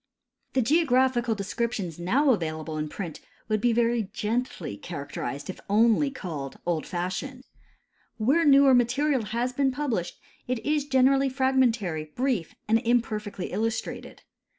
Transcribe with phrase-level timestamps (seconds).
[0.53, 3.19] The geographical descriptions now accessible in j)rint
[3.51, 7.43] Avould be very gently characterized if only called "old fashioned."
[8.17, 10.13] Where newer material has been pub lished,
[10.47, 14.21] it is generally fragmentary, brief, and imperfectly illus trated.